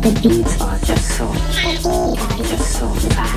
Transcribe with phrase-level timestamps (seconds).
[0.00, 1.30] The beats are just so,
[2.48, 3.34] just so fat.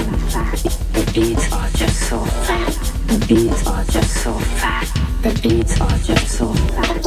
[0.94, 2.73] The beats are just so fat.
[3.08, 4.88] The beats are just so fat.
[5.23, 7.03] The beats are just so fat.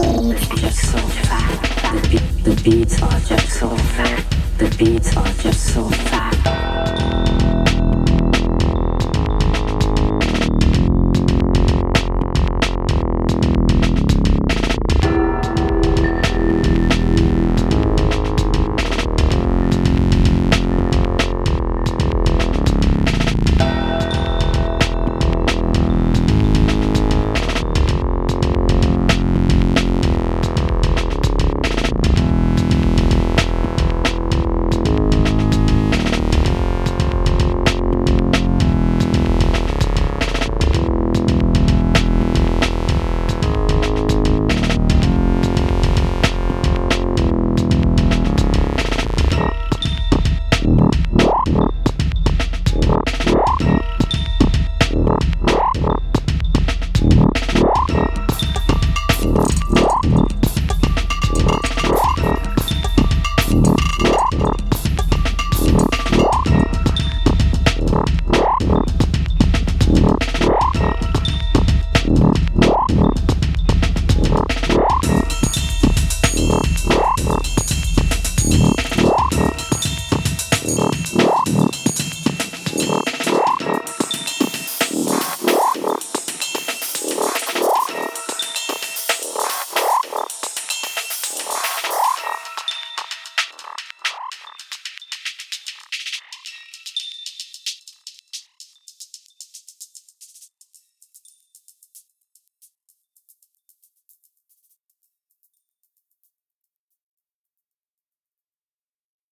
[0.56, 1.92] Just so fat.
[1.94, 4.24] The, be- the beats are just so fat.
[4.58, 7.15] The beats are just so fat.